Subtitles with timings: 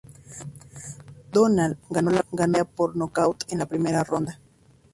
[1.29, 4.39] McDonald ganó la pelea por nocaut en la primera ronda.